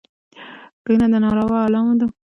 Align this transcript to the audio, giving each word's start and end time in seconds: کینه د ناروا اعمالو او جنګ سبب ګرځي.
کینه 0.83 1.07
د 1.11 1.15
ناروا 1.23 1.57
اعمالو 1.61 1.79
او 1.79 1.85
جنګ 1.89 1.99
سبب 1.99 2.01
ګرځي. 2.01 2.07